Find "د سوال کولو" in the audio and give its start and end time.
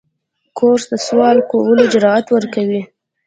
0.91-1.83